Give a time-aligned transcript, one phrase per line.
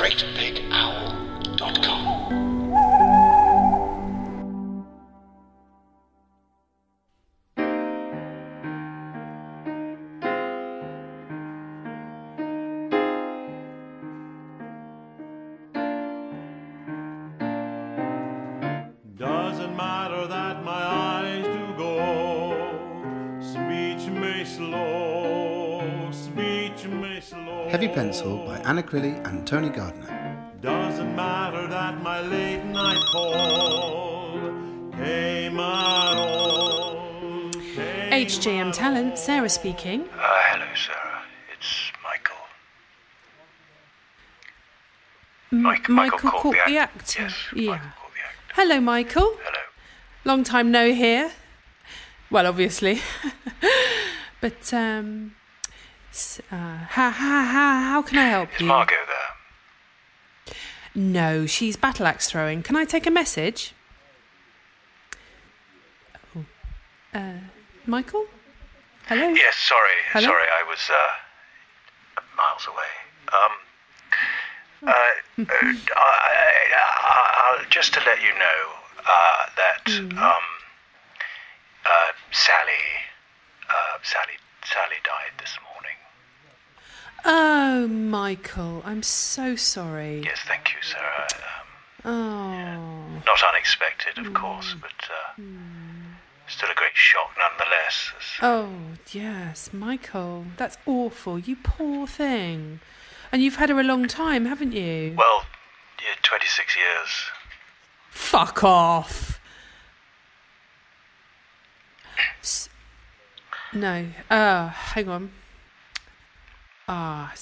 [0.00, 1.09] GreatBigOwl.com.
[27.70, 30.52] Heavy Pencil by Anna Crilly and Tony Gardner.
[30.60, 34.38] Doesn't matter that my late night call
[34.92, 37.50] came at all.
[37.52, 40.02] came HJM Talent, Sarah speaking.
[40.02, 41.22] Uh, hello, Sarah.
[41.56, 42.36] It's Michael.
[45.52, 47.22] Mike, Michael Michael, Cork, Cork, the act- actor.
[47.22, 47.70] Yes, Yeah.
[47.72, 48.54] Michael Cork, the actor.
[48.62, 49.36] Hello, Michael.
[49.44, 49.58] Hello.
[50.24, 51.32] Long time no here.
[52.30, 53.00] Well, obviously.
[54.40, 55.39] but, um, s-
[56.50, 56.56] uh,
[56.88, 58.66] how, how, how, how can I help Is you?
[58.66, 60.54] Margot there?
[60.94, 62.62] No, she's battle axe throwing.
[62.62, 63.74] Can I take a message?
[66.36, 66.44] Oh.
[67.14, 67.34] Uh,
[67.86, 68.26] Michael?
[69.06, 69.28] Hello?
[69.28, 69.94] Yes, sorry.
[70.12, 70.26] Hello?
[70.26, 72.92] Sorry, I was uh, miles away.
[73.32, 73.52] Um,
[74.88, 76.32] uh, uh, I,
[76.74, 78.60] I, I'll, just to let you know
[78.98, 80.18] uh, that Mm-hmm.
[80.18, 80.46] um,
[81.86, 82.86] uh, Sally,
[83.68, 84.34] uh, Sally,
[84.64, 85.69] Sally died this morning.
[87.24, 90.22] Oh, Michael, I'm so sorry.
[90.24, 91.26] Yes, thank you, Sarah.
[92.02, 93.22] Um, Oh.
[93.26, 94.80] not unexpected, of course, Mm.
[94.80, 95.42] but uh,
[96.48, 98.12] still a great shock nonetheless.
[98.40, 98.70] Oh,
[99.12, 100.46] yes, Michael.
[100.56, 101.38] That's awful.
[101.38, 102.80] You poor thing.
[103.32, 105.14] And you've had her a long time, haven't you?
[105.16, 105.44] Well,
[106.02, 107.08] yeah, 26 years.
[108.10, 109.38] Fuck off.
[112.42, 112.68] S-
[113.72, 114.06] no.
[114.30, 115.30] Uh, hang on.
[116.92, 117.32] Ah,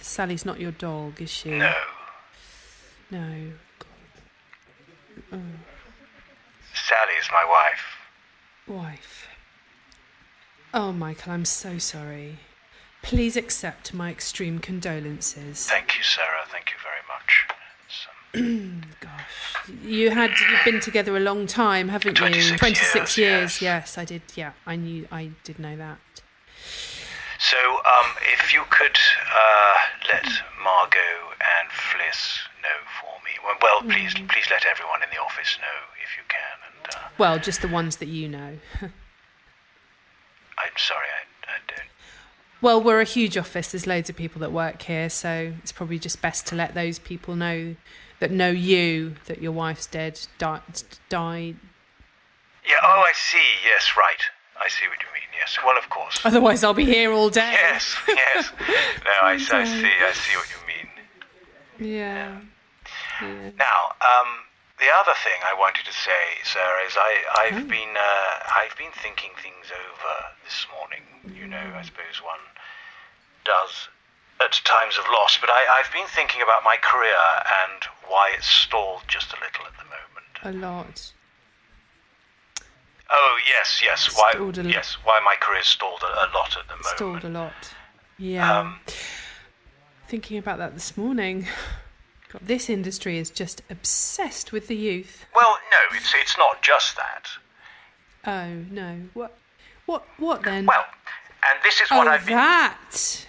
[0.00, 1.50] Sally's not your dog, is she?
[1.50, 1.74] No.
[3.10, 3.52] No.
[6.72, 7.84] Sally is my wife.
[8.66, 9.28] Wife.
[10.72, 12.38] Oh, Michael, I'm so sorry.
[13.02, 15.66] Please accept my extreme condolences.
[15.68, 16.46] Thank you, Sarah.
[16.48, 17.46] Thank you very much.
[18.34, 22.26] Um, Gosh, you had you've been together a long time, haven't you?
[22.26, 23.62] 26 Twenty-six years, years.
[23.62, 24.22] Yes, I did.
[24.34, 25.06] Yeah, I knew.
[25.12, 25.98] I did know that.
[27.50, 28.98] So, um, if you could
[29.32, 29.74] uh,
[30.12, 30.24] let
[30.62, 33.32] Margot and Fliss know for me.
[33.44, 34.28] Well, well please, Mm.
[34.28, 36.56] please let everyone in the office know if you can.
[36.66, 38.58] And uh, Well, just the ones that you know.
[40.58, 41.06] I'm sorry,
[41.46, 41.88] I, I don't.
[42.62, 43.72] well, we're a huge office.
[43.72, 46.98] There's loads of people that work here, so it's probably just best to let those
[46.98, 47.76] people know
[48.20, 50.18] that know you that your wife's dead.
[50.38, 50.62] Died.
[51.08, 51.56] died.
[52.66, 52.74] Yeah.
[52.82, 53.38] Oh, I see.
[53.64, 54.22] Yes, right.
[54.62, 55.28] I see what you mean.
[55.38, 55.58] Yes.
[55.64, 56.20] Well, of course.
[56.24, 57.52] Otherwise, I'll be here all day.
[57.52, 57.96] Yes.
[58.08, 58.52] Yes.
[59.04, 59.52] No, I, I see.
[59.54, 61.92] I see what you mean.
[61.94, 62.40] Yeah.
[63.22, 64.28] Now, um,
[64.78, 67.12] the other thing I wanted to say, Sarah, is I,
[67.46, 70.12] I've been uh, I've been thinking things over
[70.44, 71.04] this morning.
[71.32, 72.42] You know, I suppose one
[73.44, 73.88] does
[74.40, 77.16] at times of loss, but I, I've been thinking about my career
[77.64, 80.28] and why it's stalled just a little at the moment.
[80.44, 81.12] A lot.
[83.10, 84.10] Oh yes, yes.
[84.16, 84.32] Why?
[84.32, 86.86] Stalled a l- Yes, why my career's stalled a, a lot at the moment.
[86.96, 87.74] Stalled a lot.
[88.18, 88.60] Yeah.
[88.60, 88.80] Um,
[90.08, 91.46] Thinking about that this morning.
[92.32, 95.24] God, this industry is just obsessed with the youth.
[95.34, 97.28] Well, no, it's it's not just that.
[98.26, 99.00] Oh no.
[99.14, 99.36] What?
[99.86, 100.04] What?
[100.18, 100.66] What then?
[100.66, 100.84] Well,
[101.48, 102.34] and this is what oh, I've been.
[102.36, 103.26] that.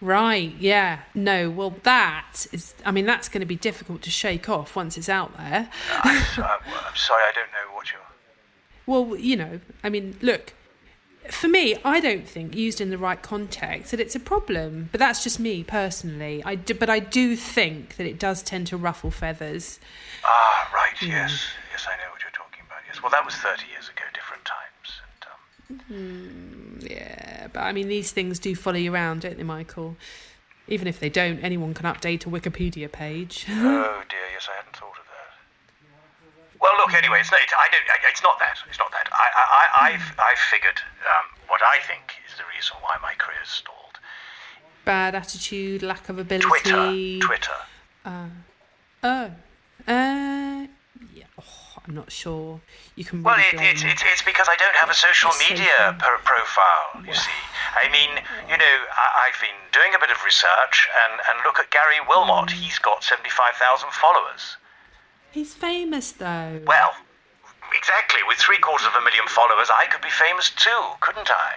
[0.00, 0.52] Right.
[0.58, 1.00] Yeah.
[1.14, 1.50] No.
[1.50, 2.74] Well, that is.
[2.84, 5.68] I mean, that's going to be difficult to shake off once it's out there.
[6.02, 7.98] I'm, I'm, I'm sorry, I don't know what you.
[8.86, 9.60] Well, you know.
[9.82, 10.52] I mean, look.
[11.30, 14.90] For me, I don't think used in the right context that it's a problem.
[14.92, 16.42] But that's just me personally.
[16.44, 19.80] I do, but I do think that it does tend to ruffle feathers.
[20.22, 20.92] Ah, right.
[21.00, 22.80] Yes, yes, I know what you're talking about.
[22.86, 23.00] Yes.
[23.02, 25.80] Well, that was 30 years ago, different times.
[25.88, 29.96] And, um, Yeah, but I mean, these things do follow you around, don't they, Michael?
[30.68, 33.46] Even if they don't, anyone can update a Wikipedia page.
[33.48, 36.60] oh dear, yes, I hadn't thought of that.
[36.60, 37.40] Well, look, anyway, it's not.
[37.42, 38.10] It's, I don't.
[38.10, 38.58] It's not that.
[38.68, 39.08] It's not that.
[39.12, 43.48] I, I, I've, I've figured um, what I think is the reason why my career's
[43.48, 43.98] stalled.
[44.84, 47.20] bad attitude, lack of ability.
[47.20, 47.26] Twitter.
[47.26, 47.58] Twitter.
[49.04, 49.30] Oh,
[49.86, 50.66] uh,
[51.12, 51.28] yeah.
[51.38, 52.60] Oh, I'm not sure.
[52.96, 53.22] You can.
[53.22, 56.18] Well, really it, blame it's, it's, it's because I don't have a social media pro-
[56.24, 57.40] profile, you see.
[57.76, 58.10] I mean,
[58.48, 62.00] you know, I, I've been doing a bit of research, and, and look at Gary
[62.08, 62.48] Wilmot.
[62.48, 62.64] Mm.
[62.64, 64.56] He's got 75,000 followers.
[65.34, 66.60] He's famous though.
[66.64, 66.92] Well,
[67.76, 68.20] exactly.
[68.28, 71.54] With three quarters of a million followers, I could be famous too, couldn't I?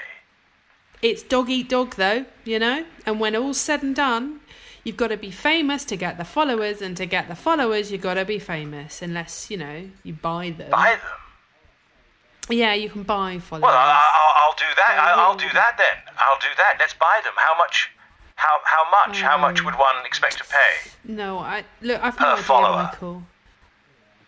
[1.03, 2.85] It's dog eat dog though, you know.
[3.05, 4.39] And when all's said and done,
[4.83, 8.01] you've got to be famous to get the followers, and to get the followers, you've
[8.01, 9.03] got to be famous.
[9.03, 10.71] Unless you know you buy them.
[10.71, 12.57] Buy them.
[12.57, 13.61] Yeah, you can buy followers.
[13.61, 14.97] Well, I, I'll, I'll do that.
[14.99, 16.15] I'll, I'll do that then.
[16.17, 16.77] I'll do that.
[16.79, 17.33] Let's buy them.
[17.35, 17.91] How much?
[18.37, 19.21] How how much?
[19.21, 20.89] How much um, would one expect to pay?
[21.03, 22.01] no, I look.
[22.01, 22.83] I've no idea, follower.
[22.83, 23.23] Michael.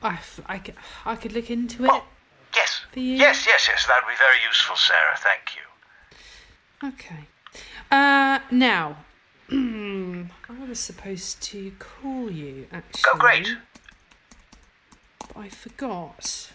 [0.01, 0.61] I, I,
[1.05, 1.87] I could look into it.
[1.87, 2.05] Well,
[2.55, 3.15] yes, For you?
[3.15, 3.85] yes, yes, yes.
[3.87, 5.15] That would be very useful, Sarah.
[5.17, 6.89] Thank you.
[6.89, 7.27] Okay.
[7.91, 8.97] Uh, now,
[9.51, 13.01] I was supposed to call you actually.
[13.13, 13.55] Oh, great.
[15.19, 16.51] But I forgot.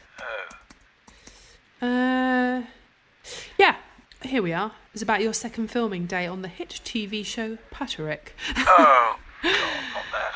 [1.82, 1.87] Oh.
[1.87, 2.62] Uh,
[3.58, 3.76] yeah.
[4.23, 4.73] Here we are.
[4.94, 8.35] It's about your second filming day on the hit TV show Patrick.
[8.56, 10.32] Oh, God, not that.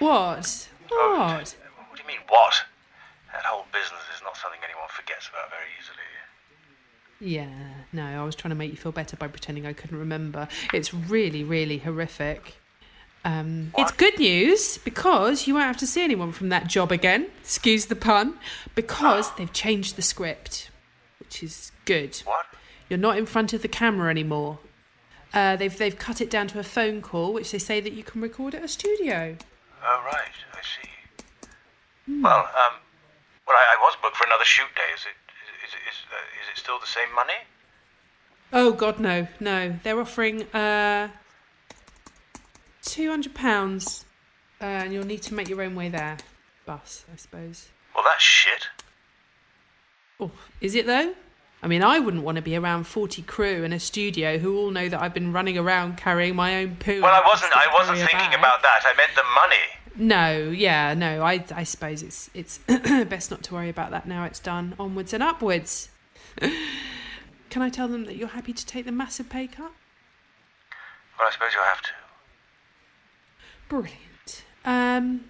[0.00, 0.68] What?
[0.88, 1.18] What?
[1.18, 1.67] what mean,
[2.28, 2.54] what?
[3.32, 5.98] That whole business is not something anyone forgets about very easily.
[7.20, 7.48] Yeah,
[7.92, 10.46] no, I was trying to make you feel better by pretending I couldn't remember.
[10.72, 12.54] It's really, really horrific.
[13.24, 17.26] Um, it's good news because you won't have to see anyone from that job again.
[17.40, 18.38] Excuse the pun.
[18.76, 20.70] Because they've changed the script,
[21.18, 22.16] which is good.
[22.24, 22.46] What?
[22.88, 24.60] You're not in front of the camera anymore.
[25.34, 28.02] Uh, they've they've cut it down to a phone call, which they say that you
[28.02, 29.36] can record at a studio.
[29.84, 30.30] Oh, right.
[30.54, 30.88] I see.
[32.08, 32.74] Well, um,
[33.46, 34.82] well, I, I was booked for another shoot day.
[34.94, 35.16] Is it
[35.66, 37.34] is it, is, uh, is it still the same money?
[38.50, 39.78] Oh God, no, no.
[39.82, 41.08] They're offering uh,
[42.82, 44.06] two hundred pounds,
[44.60, 46.16] uh, and you'll need to make your own way there.
[46.64, 47.68] Bus, I suppose.
[47.94, 48.68] Well, that's shit.
[50.18, 50.30] Oh,
[50.60, 51.14] is it though?
[51.62, 54.70] I mean, I wouldn't want to be around forty crew in a studio who all
[54.70, 57.02] know that I've been running around carrying my own poo.
[57.02, 57.52] Well, I wasn't.
[57.54, 58.80] I wasn't thinking about that.
[58.84, 59.56] I meant the money.
[59.98, 61.22] No, yeah, no.
[61.22, 64.24] I I suppose it's it's best not to worry about that now.
[64.24, 64.74] It's done.
[64.78, 65.88] Onwards and upwards.
[67.50, 69.72] Can I tell them that you're happy to take the massive pay cut?
[71.18, 71.90] Well, I suppose you'll have to.
[73.68, 74.44] Brilliant.
[74.64, 75.24] Um,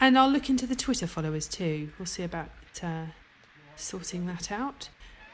[0.00, 1.90] and I'll look into the Twitter followers too.
[1.98, 2.50] We'll see about
[2.82, 3.06] uh,
[3.74, 4.88] sorting that out.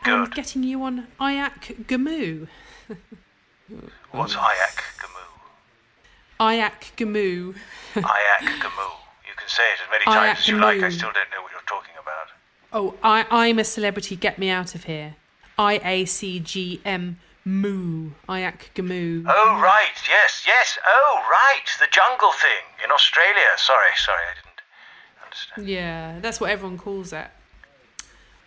[0.05, 2.49] And getting you on Ayak Gamu.
[4.11, 5.32] What's Ayak Gamoo?
[6.41, 7.55] Ayak Gamoo.
[7.95, 8.93] Ayak Gamoo.
[9.27, 10.83] You can say it as many Ayak times as you like.
[10.83, 12.29] I still don't know what you're talking about.
[12.73, 14.17] Oh, I, I'm a celebrity.
[14.17, 15.17] Get me out of here.
[15.59, 18.11] I A C G M Moo.
[18.29, 19.25] Ayak Gamoo.
[19.29, 19.95] Oh, right.
[20.09, 20.79] Yes, yes.
[20.87, 21.67] Oh, right.
[21.79, 23.51] The jungle thing in Australia.
[23.57, 24.23] Sorry, sorry.
[24.25, 24.63] I didn't
[25.25, 25.69] understand.
[25.69, 27.29] Yeah, that's what everyone calls it.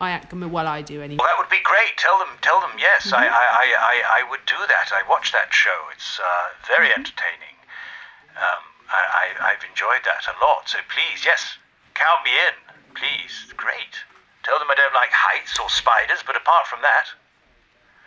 [0.01, 0.49] Ayak Gamoo.
[0.49, 1.17] Well, I do anyway.
[1.19, 1.95] Well, that would be great.
[1.97, 2.71] Tell them, tell them.
[2.77, 4.91] Yes, I, I, I, I, I would do that.
[4.91, 5.77] I watched that show.
[5.93, 7.54] It's uh, very entertaining.
[8.35, 8.61] Um,
[8.91, 10.67] I, I, I've enjoyed that a lot.
[10.69, 11.57] So please, yes,
[11.95, 12.55] count me in.
[12.95, 13.95] Please, great.
[14.43, 17.07] Tell them I don't like heights or spiders, but apart from that,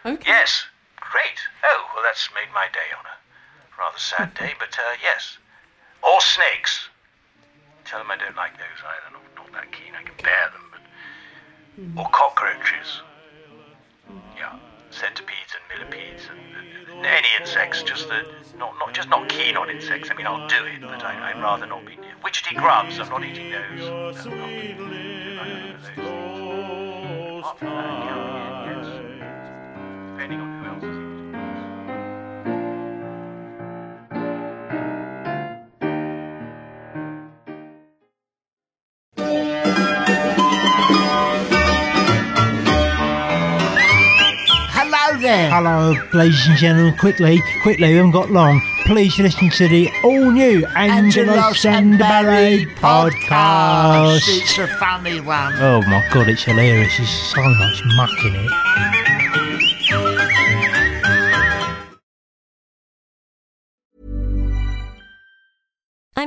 [0.06, 0.22] Okay.
[0.30, 0.64] yes,
[0.96, 1.38] great.
[1.64, 3.16] Oh, well, that's made my day on a
[3.80, 5.36] rather sad day, but uh, yes.
[6.02, 6.88] Or snakes.
[7.84, 9.10] Tell them I don't like those either.
[9.12, 9.92] Not, not that keen.
[9.98, 13.02] I can bear them, but or cockroaches.
[14.36, 14.54] Yeah,
[14.90, 16.77] centipedes and millipedes and, and
[17.40, 17.82] insects.
[17.82, 18.22] Just the
[18.58, 20.10] not not just not keen on insects.
[20.10, 21.96] I mean, I'll do it, but I, I'd rather not be.
[21.96, 22.12] near.
[22.24, 22.98] Witchetty grubs.
[22.98, 23.80] I'm not eating those.
[23.80, 25.48] No, not- sweet I
[25.96, 26.84] don't know
[27.62, 28.57] those.
[45.28, 45.50] There.
[45.50, 46.96] Hello, ladies and gentlemen.
[46.96, 48.62] Quickly, quickly, we haven't got long.
[48.86, 54.22] Please listen to the all new Angelo Angelos and Barry Sandberry podcast.
[54.26, 55.52] It's a funny one.
[55.56, 56.96] Oh my god, it's hilarious.
[56.96, 59.07] There's so much muck in it.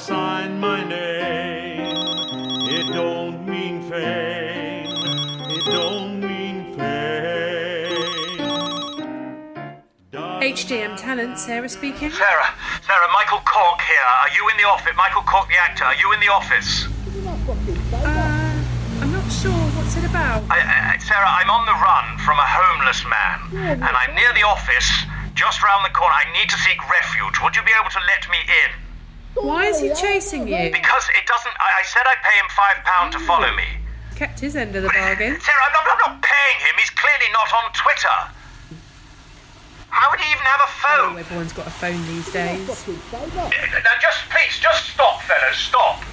[0.00, 1.92] sign my name.
[2.72, 4.88] It don't mean fame.
[5.52, 8.00] It don't mean fame.
[10.40, 12.10] HJM talent, Sarah speaking.
[12.10, 12.48] Sarah,
[12.80, 14.08] Sarah, Michael Cork here.
[14.24, 14.96] Are you in the office?
[14.96, 15.84] Michael Cork, the actor.
[15.84, 16.88] Are you in the office?
[17.92, 18.56] Uh,
[19.04, 19.52] I'm not sure.
[19.76, 20.48] What's it about?
[20.48, 23.36] I, I, Sarah, I'm on the run from a homeless man,
[23.84, 24.88] and I'm near the office,
[25.36, 26.16] just round the corner.
[26.16, 27.36] I need to seek refuge.
[27.44, 28.89] Would you be able to let me in?
[29.34, 30.70] Why is he chasing you?
[30.70, 31.54] Because it doesn't.
[31.58, 33.64] I, I said I'd pay him five pound to follow me.
[34.16, 35.40] Kept his end of the bargain.
[35.40, 36.74] Sarah, I'm not, I'm not paying him.
[36.78, 38.18] He's clearly not on Twitter.
[39.90, 41.14] How would he even have a phone?
[41.14, 42.66] Oh, everyone's got a phone these days.
[42.68, 46.04] Now, just please, just stop, fellows, stop.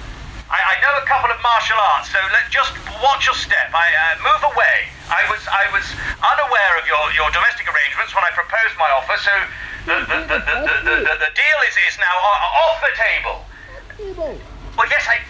[0.48, 2.72] I, I know a couple of martial arts, so let just
[3.04, 3.68] watch your step.
[3.76, 4.88] I uh, move away.
[5.12, 5.84] I was I was
[6.24, 9.34] unaware of your, your domestic arrangements when I proposed my offer, so
[9.84, 10.38] the the, the,
[11.04, 12.16] the, the, deal is is now
[12.64, 13.36] off the table.
[14.72, 15.20] Well, yes, I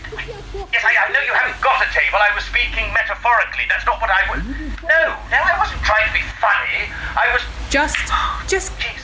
[0.70, 2.22] yes I, I know you haven't got a table.
[2.22, 3.66] I was speaking metaphorically.
[3.66, 4.38] That's not what I was.
[4.86, 5.02] No,
[5.34, 6.94] no, I wasn't trying to be funny.
[7.18, 7.42] I was.
[7.74, 7.98] Just,
[8.46, 9.02] just, Jeez.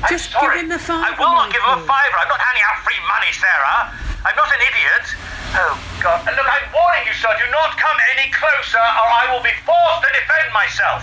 [0.00, 2.16] I'm Just give him the I will not give him a fiver.
[2.22, 3.92] I'm not handing out free money, Sarah.
[4.24, 5.06] I'm not an idiot.
[5.52, 6.24] Oh, God.
[6.24, 7.28] Look, I'm warning you, sir.
[7.36, 11.02] Do not come any closer, or I will be forced to defend myself.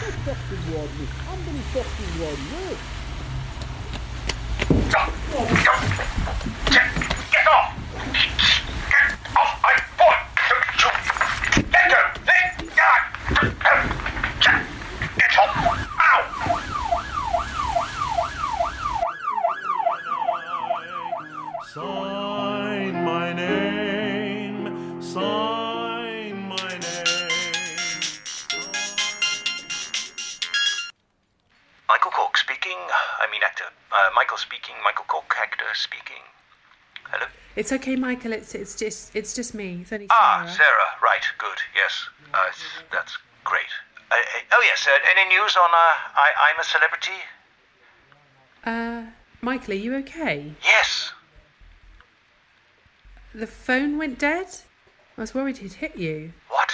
[7.29, 7.75] Get off!
[8.87, 10.19] Get off my foot!
[11.73, 11.99] Let go!
[12.25, 12.91] Let go!
[15.17, 15.51] Get off!
[15.99, 16.23] Ow!
[21.73, 22.16] Sign
[34.17, 34.73] Michael speaking.
[34.83, 36.23] Michael Cork, actor speaking.
[37.03, 37.27] Hello.
[37.55, 38.33] It's okay, Michael.
[38.33, 39.81] It's it's just it's just me.
[39.81, 40.19] It's only Sarah.
[40.19, 40.89] Ah, Sarah.
[41.03, 41.25] Right.
[41.37, 41.59] Good.
[41.75, 41.93] Yes.
[42.33, 42.49] Uh,
[42.91, 43.69] that's great.
[44.09, 44.87] Uh, uh, oh yes.
[44.87, 47.19] Uh, any news on uh, I, I'm a celebrity?
[48.65, 49.01] Uh,
[49.41, 50.51] Michael, are you okay?
[50.63, 51.11] Yes.
[53.35, 54.47] The phone went dead.
[55.15, 56.33] I was worried he'd hit you.
[56.49, 56.73] What?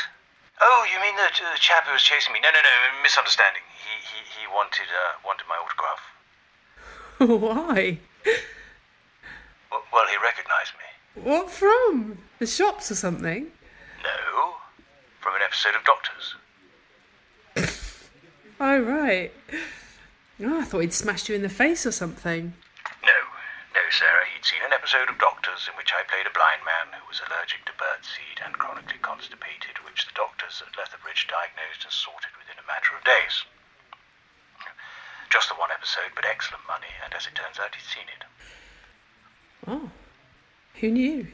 [0.62, 2.40] Oh, you mean the, the chap who was chasing me?
[2.40, 3.04] No, no, no.
[3.04, 3.64] Misunderstanding.
[3.84, 6.13] He he, he wanted uh, wanted my autograph.
[7.28, 8.00] Why?
[9.72, 11.24] Well, he recognised me.
[11.24, 12.18] What from?
[12.40, 13.48] The shops or something?
[14.04, 14.56] No,
[15.22, 16.36] from an episode of Doctors.
[18.60, 19.32] Oh right.
[20.40, 22.54] Oh, I thought he'd smashed you in the face or something.
[23.04, 23.20] No,
[23.76, 24.24] no, Sarah.
[24.32, 27.20] He'd seen an episode of Doctors in which I played a blind man who was
[27.28, 32.56] allergic to birdseed and chronically constipated, which the doctors at Lethbridge diagnosed and sorted within
[32.56, 33.44] a matter of days.
[35.34, 38.24] Just the one episode, but excellent money, and as it turns out, he'd seen it.
[39.68, 39.90] Oh,
[40.80, 41.26] who knew?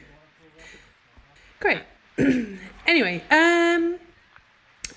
[1.60, 1.82] Great.
[2.86, 3.98] anyway, um,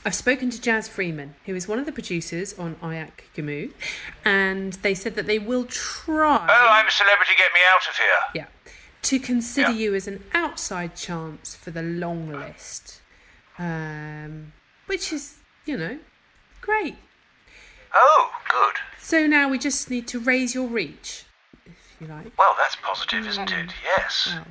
[0.06, 3.74] I've spoken to Jazz Freeman, who is one of the producers on Ayak Gamu,
[4.24, 6.48] and they said that they will try.
[6.50, 8.08] Oh, I'm a celebrity, get me out of here!
[8.36, 8.46] Yeah.
[9.02, 9.76] To consider Yeah.
[9.78, 13.02] you as an outside chance for the long list.
[13.60, 14.54] Um,
[14.86, 16.00] which is, you know,
[16.62, 16.96] great.
[17.94, 18.76] Oh, good.
[19.00, 21.26] So now we just need to raise your reach,
[21.66, 22.38] if you like.
[22.38, 23.70] Well, that's positive, isn't it?
[23.84, 24.30] Yes.
[24.34, 24.46] Well,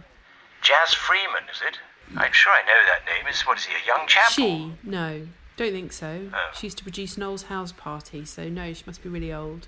[0.62, 1.78] Jazz Freeman, is it?
[2.16, 3.26] I'm sure I know that name.
[3.26, 4.30] Is what is he, a young chap?
[4.30, 6.28] she, no, don't think so.
[6.32, 6.50] Oh.
[6.54, 9.66] She used to produce Noel's House Party, so no, she must be really old.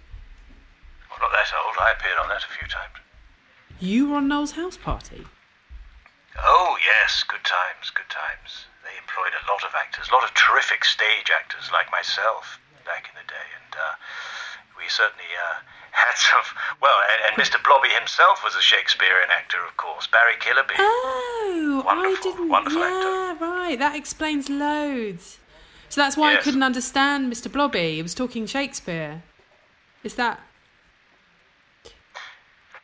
[1.11, 1.75] Well, not that old.
[1.81, 3.00] I appeared on that a few times.
[3.81, 5.26] You were on Noel's House Party?
[6.38, 8.66] Oh, yes, good times, good times.
[8.83, 13.09] They employed a lot of actors, a lot of terrific stage actors like myself back
[13.09, 13.95] in the day, and uh,
[14.76, 15.61] we certainly uh,
[15.93, 16.43] had some.
[16.81, 17.62] Well, and, and Mr.
[17.62, 20.75] Blobby himself was a Shakespearean actor, of course, Barry Killerby.
[20.78, 22.49] Oh, I didn't.
[22.49, 23.76] wonderful yeah, right.
[23.78, 25.38] That explains loads.
[25.88, 27.50] So that's why I couldn't understand Mr.
[27.52, 27.95] Blobby.
[27.97, 29.23] He was talking Shakespeare.
[30.02, 30.40] Is that?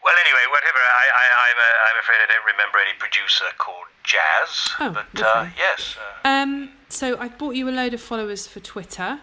[0.02, 0.78] Well, anyway, whatever.
[0.78, 4.70] I, I, I'm, uh, I'm afraid I don't remember any producer called Jazz.
[4.80, 5.96] Oh, but uh, yes.
[6.24, 9.20] Uh, Um, so I've bought you a load of followers for Twitter.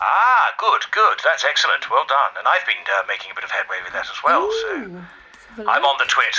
[0.00, 1.18] Ah, good, good.
[1.24, 1.90] That's excellent.
[1.90, 2.32] Well done.
[2.38, 4.50] And I've been uh, making a bit of headway with that as well.
[4.50, 5.02] so Ooh,
[5.58, 6.36] a I'm on the twit,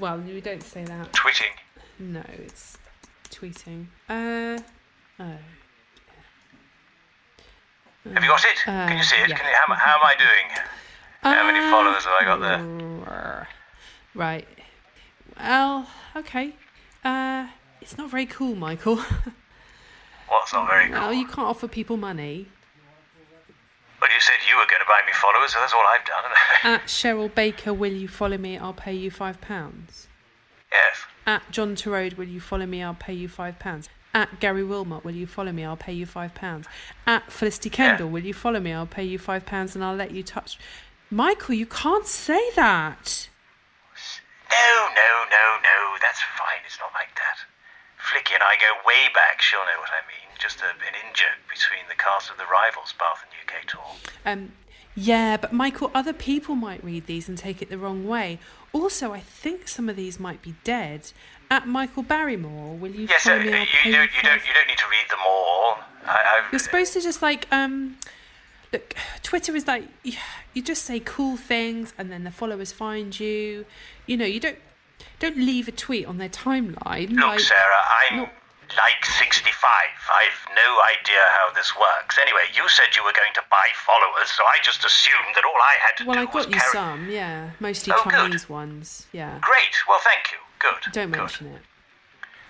[0.00, 1.12] Well, you don't say that.
[1.12, 1.52] twitting.
[1.98, 2.78] No, it's
[3.30, 3.86] tweeting.
[4.08, 4.58] Uh,
[5.20, 5.38] oh.
[8.14, 8.56] Have you got it?
[8.64, 9.28] Can you see it?
[9.28, 9.36] yeah.
[9.36, 10.64] Can you, how, how am I doing?
[11.22, 13.46] How many Uh, followers have I got there?
[14.14, 14.48] Right.
[15.38, 16.54] Well, okay.
[17.04, 17.48] Uh,
[17.82, 18.96] it's not very cool, Michael.
[20.28, 20.94] What's not very cool?
[20.98, 22.48] well, you can't offer people money.
[24.00, 26.24] Well, you said you were going to buy me followers, so that's all I've done.
[26.74, 28.56] At Cheryl Baker, will you follow me?
[28.56, 30.08] I'll pay you five pounds.
[30.72, 31.04] yes.
[31.26, 32.82] At John Torode, will you follow me?
[32.82, 33.88] I'll pay you five pounds.
[34.14, 35.64] At Gary Wilmot, will you follow me?
[35.64, 36.66] I'll pay you five pounds.
[37.06, 38.72] At Felicity Kendal, will you follow me?
[38.72, 40.58] I'll pay you five pounds and I'll let you touch.
[41.10, 43.28] Michael, you can't say that.
[44.50, 45.96] No, no, no, no.
[46.02, 46.58] That's fine.
[46.66, 47.38] It's not like that.
[48.10, 49.40] Flicky and I go way back.
[49.40, 50.28] She'll know what I mean.
[50.38, 54.12] Just a, an in-joke between the cast of the Rivals Bath and UK tour.
[54.26, 54.52] Um,
[54.96, 58.40] yeah, but Michael, other people might read these and take it the wrong way.
[58.72, 61.12] Also, I think some of these might be dead.
[61.52, 63.38] At Michael Barrymore, will you Yes, uh, you?
[63.38, 63.74] I'll you don't.
[63.84, 64.12] You don't.
[64.46, 65.78] You don't need to read them all.
[66.06, 67.96] I, You're supposed to just like um
[68.72, 69.84] look, Twitter is like
[70.54, 73.66] you just say cool things and then the followers find you.
[74.06, 74.58] You know, you don't
[75.20, 77.10] don't leave a tweet on their timeline.
[77.10, 78.30] Look, like, Sarah, I'm no-
[78.76, 79.52] like 65.
[79.70, 82.18] I've no idea how this works.
[82.20, 85.60] Anyway, you said you were going to buy followers, so I just assumed that all
[85.60, 86.72] I had to Well, do I was got you carry.
[86.72, 88.12] some, yeah, mostly Oh, good.
[88.12, 89.06] Chinese ones.
[89.12, 89.74] Yeah, Great.
[89.88, 90.38] Well, thank you.
[90.58, 90.92] Good.
[90.92, 91.18] don't good.
[91.18, 91.62] mention it.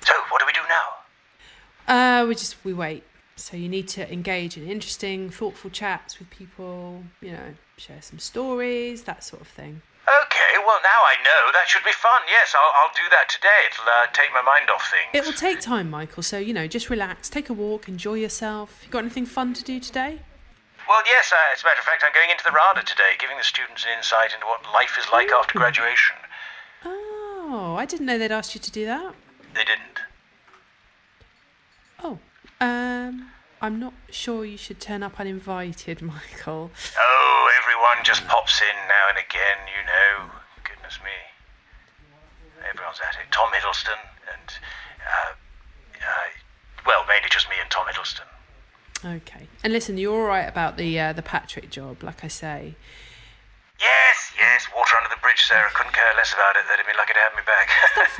[0.02, 2.22] So, what do we do now?
[2.22, 3.04] Uh, we just we wait.
[3.36, 7.04] So you need to engage in interesting, thoughtful chats with people.
[7.22, 9.80] You know, share some stories, that sort of thing.
[10.10, 11.52] Okay, well, now I know.
[11.52, 12.22] That should be fun.
[12.28, 13.70] Yes, I'll, I'll do that today.
[13.70, 15.10] It'll uh, take my mind off things.
[15.14, 16.22] It will take time, Michael.
[16.22, 18.82] So you know, just relax, take a walk, enjoy yourself.
[18.84, 20.18] You got anything fun to do today?
[20.88, 23.36] Well, yes, uh, as a matter of fact, I'm going into the RADA today, giving
[23.36, 26.16] the students an insight into what life is like after graduation.
[26.84, 29.14] Oh, I didn't know they'd asked you to do that.
[29.54, 30.00] They didn't.
[32.02, 32.18] Oh,
[32.60, 33.30] um,
[33.60, 36.72] I'm not sure you should turn up uninvited, Michael.
[36.98, 37.29] Oh,
[37.90, 40.30] everyone just pops in now and again, you know.
[40.62, 41.10] Goodness me.
[42.70, 43.26] Everyone's at it.
[43.32, 43.98] Tom Hiddleston
[44.30, 44.48] and,
[45.02, 45.32] uh,
[45.98, 46.28] uh,
[46.86, 48.28] well, mainly just me and Tom Hiddleston.
[49.02, 49.48] Okay.
[49.64, 52.76] And listen, you're all right about the uh, the Patrick job, like I say.
[53.80, 55.70] Yes, yes, water under the bridge, Sarah.
[55.72, 56.68] Couldn't care less about it.
[56.68, 57.68] They'd have been lucky to have me back.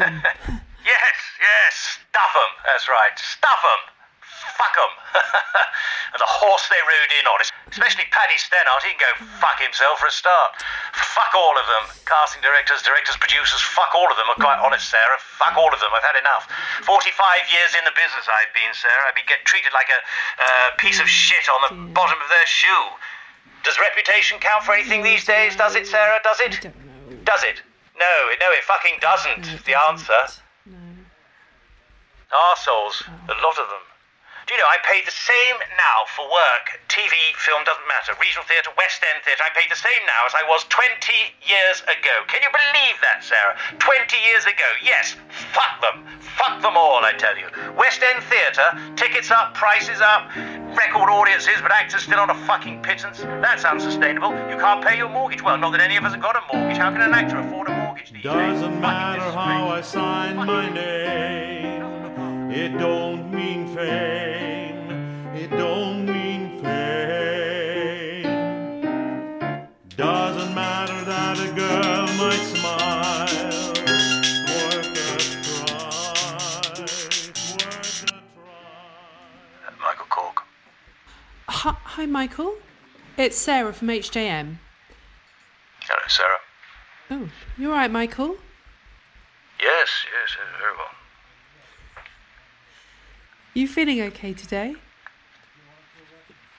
[0.88, 2.52] yes, yes, stuff 'em.
[2.64, 3.99] That's right, stuff 'em.
[4.60, 4.92] Fuck 'em.
[6.12, 7.40] and the horse they rode in on,
[7.72, 10.60] especially Paddy Stennart, he can go fuck himself for a start.
[10.92, 11.88] Fuck all of them.
[12.04, 14.28] Casting directors, directors, producers, fuck all of them.
[14.28, 15.16] I'm quite honest, Sarah.
[15.40, 15.88] Fuck all of them.
[15.96, 16.44] I've had enough.
[16.84, 17.08] 45
[17.48, 19.08] years in the business I've been, Sarah.
[19.08, 20.00] I've been get treated like a
[20.44, 22.84] uh, piece of shit on the bottom of their shoe.
[23.64, 25.56] Does reputation count for anything these days?
[25.56, 26.20] Does it, Sarah?
[26.20, 26.68] Does it?
[27.24, 27.64] Does it?
[27.96, 29.48] No, no, it fucking doesn't.
[29.48, 30.20] No, is it the answer.
[30.68, 30.76] No.
[32.28, 33.08] Arseholes.
[33.08, 33.84] A lot of them.
[34.50, 36.82] Do you know, I pay the same now for work.
[36.90, 38.18] TV, film, doesn't matter.
[38.18, 39.46] Regional theatre, West End theatre.
[39.46, 40.90] I pay the same now as I was 20
[41.46, 42.26] years ago.
[42.26, 43.54] Can you believe that, Sarah?
[43.78, 44.66] 20 years ago.
[44.82, 45.14] Yes.
[45.54, 46.02] Fuck them.
[46.34, 47.46] Fuck them all, I tell you.
[47.78, 50.26] West End theatre, tickets up, prices up,
[50.74, 53.22] record audiences, but actors still on a fucking pittance.
[53.38, 54.34] That's unsustainable.
[54.50, 55.46] You can't pay your mortgage.
[55.46, 56.74] Well, not that any of us have got a mortgage.
[56.74, 58.34] How can an actor afford a mortgage these days?
[58.34, 61.59] Doesn't Fucking matter how I sign my name,
[62.52, 64.90] it don't mean fame,
[65.34, 68.24] it don't mean fame.
[69.96, 73.72] Doesn't matter that a girl might smile,
[74.48, 79.72] worth a try, worth a try.
[79.80, 80.42] Michael Cork.
[81.48, 82.56] Hi, hi, Michael.
[83.16, 84.58] It's Sarah from HJM.
[85.82, 86.40] Hello, Sarah.
[87.10, 88.36] Oh, you all right, Michael?
[89.60, 90.86] Yes, yes, yes, very well.
[93.52, 94.76] You feeling okay today?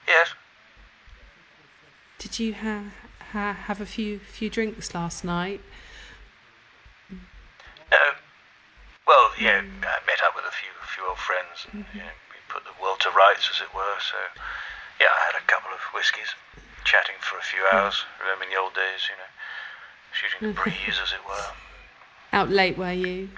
[0.06, 0.34] Yes.
[2.18, 2.92] Did you ha-
[3.32, 5.60] ha- have a few few drinks last night?
[7.90, 8.04] No.
[9.06, 9.82] Well, yeah, hmm.
[9.82, 11.96] I met up with a few few old friends and mm-hmm.
[11.96, 13.98] you know, we put the world to rights, as it were.
[13.98, 14.18] So,
[15.00, 16.36] yeah, I had a couple of whiskies,
[16.84, 17.76] chatting for a few hmm.
[17.76, 19.32] hours, remembering the old days, you know,
[20.12, 20.62] shooting the mm-hmm.
[20.62, 21.48] breeze, as it were.
[22.36, 23.32] Out late, were you?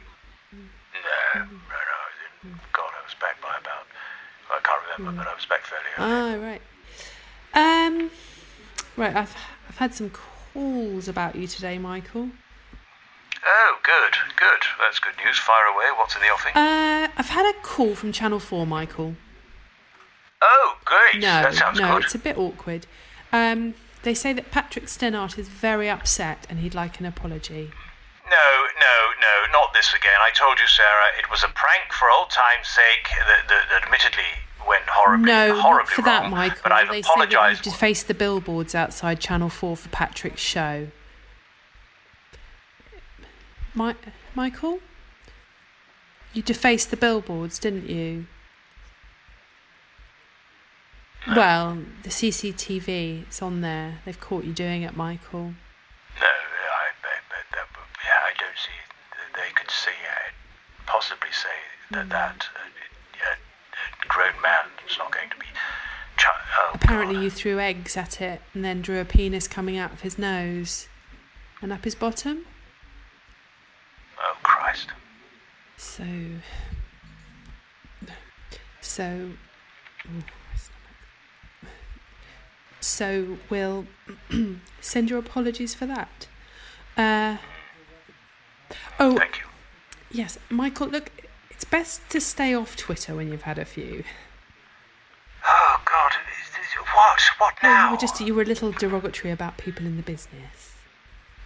[0.51, 1.47] No, no, no.
[1.47, 1.73] Hmm.
[1.73, 2.61] I didn't.
[2.75, 3.87] God, I was back by about.
[4.95, 6.35] I can't but I was back fairly early.
[6.35, 6.63] Ah, right.
[7.87, 8.11] Um,
[8.97, 9.15] right.
[9.17, 9.35] I've
[9.69, 12.31] I've had some calls about you today, Michael.
[13.47, 14.63] Oh, good, good.
[14.81, 15.39] That's good news.
[15.39, 15.87] Fire away.
[15.99, 16.53] What's in the offing?
[16.55, 19.17] Uh, I've had a call from Channel 4, Michael.
[20.41, 21.21] oh, great.
[21.21, 22.05] No, that sounds no, good.
[22.05, 22.87] it's a bit awkward.
[23.33, 27.71] Um, they say that Patrick Stennart is very upset and he'd like an apology.
[28.31, 28.49] No,
[28.81, 30.17] no, no, not this again.
[30.21, 34.25] I told you, Sarah, it was a prank for old time's sake that, that admittedly
[34.68, 36.22] went horribly, no, not horribly for wrong.
[36.24, 36.59] that, Michael.
[36.62, 37.62] But I've they say that you apologised.
[37.64, 40.88] defaced the billboards outside Channel 4 for Patrick's show.
[43.74, 43.94] Mi-
[44.35, 44.81] Michael?
[46.33, 48.27] You defaced the billboards, didn't you?
[51.27, 54.00] Well, the CCTV, it's on there.
[54.05, 55.55] They've caught you doing it, Michael.
[56.20, 57.66] No, I, I, but that,
[58.05, 58.77] yeah, I don't see
[59.16, 60.31] that they could see, uh,
[60.87, 61.48] possibly say
[61.92, 65.46] that that uh, a grown man is not going to be.
[66.18, 66.27] Ch-
[66.59, 70.03] oh, Apparently, you threw eggs at it and then drew a penis coming out of
[70.03, 70.87] his nose
[71.62, 72.44] and up his bottom.
[74.20, 74.88] oh Christ!
[75.79, 76.05] So.
[78.83, 79.31] So.
[82.81, 83.87] So we'll
[84.83, 86.29] send your apologies for that.
[86.99, 87.38] Uh,
[89.01, 89.44] oh, Thank you.
[90.12, 90.88] yes, Michael.
[90.88, 91.11] Look,
[91.51, 94.05] it's best to stay off Twitter when you've had a few.
[97.14, 97.55] Oh this, what?
[97.55, 97.87] What now?
[97.87, 100.72] you were just you were a little derogatory about people in the business.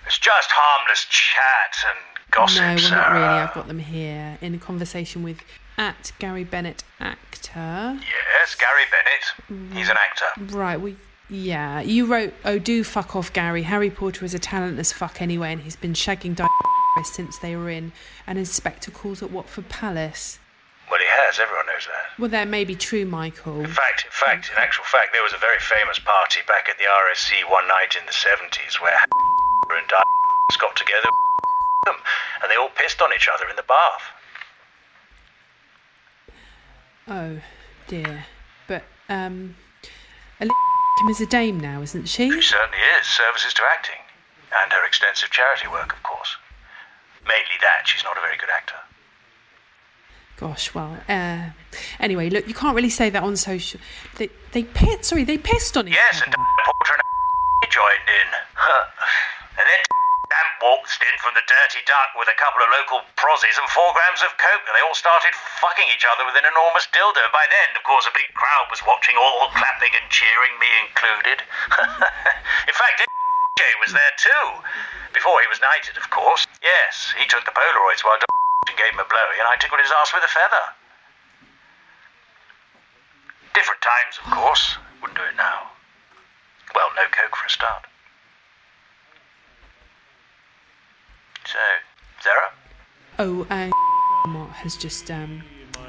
[0.07, 1.98] It's just harmless chat and
[2.31, 3.00] gossip, no, well, Sarah.
[3.02, 3.24] not really.
[3.24, 5.38] Uh, I've got them here in a conversation with
[5.76, 7.98] at Gary Bennett actor.
[8.00, 9.74] Yes, Gary Bennett.
[9.76, 10.57] He's an actor.
[10.57, 10.96] Right, We.
[11.28, 11.81] yeah.
[11.81, 13.62] You wrote, Oh, do fuck off, Gary.
[13.64, 16.50] Harry Potter is a talentless fuck anyway, and he's been shagging Diana
[17.04, 17.92] since they were in
[18.26, 20.38] an inspector calls at Watford Palace.
[20.90, 21.38] Well, he has.
[21.38, 22.08] Everyone knows that.
[22.18, 23.61] Well, that may be true, Michael.
[23.61, 26.76] In fact, in fact, in actual fact, there was a very famous party back at
[26.76, 28.98] the RSC one night in the 70s where
[29.78, 30.04] and Diana
[30.61, 31.09] got together
[32.42, 34.02] and they all pissed on each other in the bath.
[37.07, 37.40] Oh,
[37.87, 38.26] dear.
[38.66, 39.54] But, um,
[40.40, 42.31] Olivia is a dame now, isn't she?
[42.31, 43.07] She certainly is.
[43.07, 44.02] Services to acting.
[44.50, 46.37] And her extensive charity work, of course.
[47.22, 47.87] Mainly that.
[47.87, 48.76] She's not a very good actor.
[50.38, 51.51] Gosh, well, uh,
[51.98, 53.83] anyway, look, you can't really say that on social.
[54.22, 58.29] They, they pissed, sorry, they pissed on each Yes, and Porter and joined in.
[59.59, 59.83] and then
[60.31, 63.90] Damp walked in from the Dirty Duck with a couple of local prozzies and four
[63.98, 67.18] grams of coke, and they all started fucking each other with an enormous dildo.
[67.18, 70.70] And by then, of course, a big crowd was watching, all clapping and cheering, me
[70.87, 71.42] included.
[72.70, 74.46] in fact, J was there too.
[75.11, 76.46] Before he was knighted, of course.
[76.62, 78.22] Yes, he took the Polaroids while
[78.79, 80.64] gave him a blowy, and I tickled his ass with a feather.
[83.53, 84.79] Different times, of course.
[85.03, 85.75] Wouldn't do it now.
[86.75, 87.85] Well, no coke for a start.
[91.45, 91.59] So,
[92.23, 92.51] Sarah?
[93.19, 93.71] Oh, uh,
[94.53, 95.43] has just um,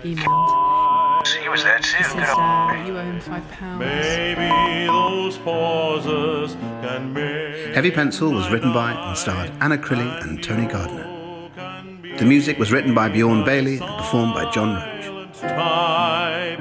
[0.04, 1.28] emailed.
[1.28, 1.97] He was there too.
[1.97, 3.80] He says uh, you owe him five pounds.
[3.80, 10.41] Maybe those pauses can make Heavy Pencil was written by and starred Anna Crilly and
[10.43, 11.09] Tony Gardner.
[12.19, 15.39] The music was written by Bjorn Bailey and performed by John Roach.
[15.39, 16.60] type.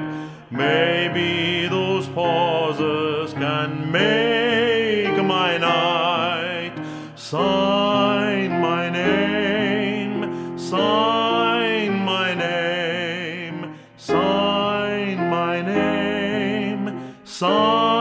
[0.49, 6.71] Maybe those pauses can make my night.
[7.17, 17.98] Sign my name, sign my name, sign my name, sign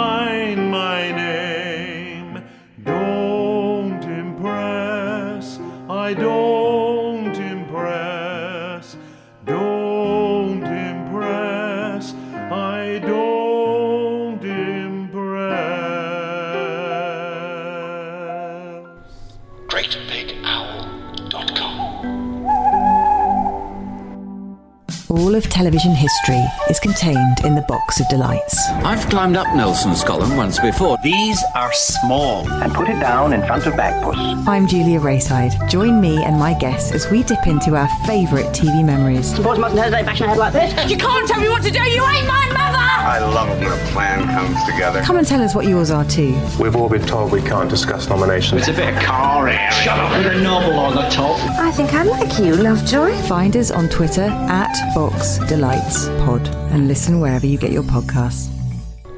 [25.78, 28.68] television history is contained in the box of delights.
[28.84, 30.98] I've climbed up Nelson's column once before.
[31.04, 32.48] These are small.
[32.48, 34.46] and put it down in front of Bagpuss.
[34.48, 35.68] I'm Julia Raeside.
[35.68, 39.32] Join me and my guests as we dip into our favourite TV memories.
[39.36, 40.90] Suppose mustn't hesitate bashing a head like this.
[40.90, 42.78] You can't tell me what to do, you ain't my mother!
[42.78, 45.00] I love it when a plan comes together.
[45.02, 46.38] Come and tell us what yours are too.
[46.60, 48.62] We've all been told we can't discuss nominations.
[48.62, 49.70] It's a bit of car area.
[49.70, 51.38] Shut up with a novel on the top.
[51.58, 53.12] I think I like you, Lovejoy.
[53.28, 58.48] Find us on Twitter at Box Delights Pod and listen wherever you get your podcasts.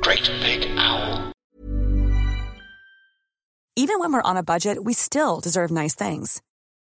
[0.00, 1.32] Great big owl.
[3.76, 6.42] Even when we're on a budget, we still deserve nice things.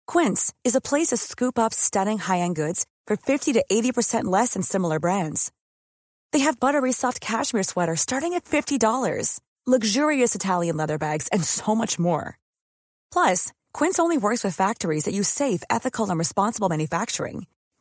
[0.07, 4.53] Quince is a place to scoop up stunning high-end goods for 50 to 80% less
[4.53, 5.51] than similar brands.
[6.31, 11.75] They have buttery soft cashmere sweaters starting at $50, luxurious Italian leather bags, and so
[11.75, 12.39] much more.
[13.11, 17.45] Plus, Quince only works with factories that use safe, ethical, and responsible manufacturing.